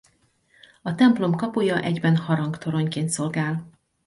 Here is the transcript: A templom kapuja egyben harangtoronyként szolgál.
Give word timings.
A 0.81 0.95
templom 0.95 1.35
kapuja 1.35 1.81
egyben 1.81 2.17
harangtoronyként 2.17 3.09
szolgál. 3.09 3.69